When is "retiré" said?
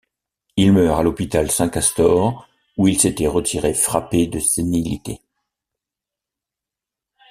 3.27-3.75